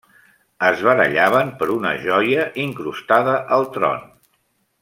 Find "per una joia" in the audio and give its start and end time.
1.59-2.49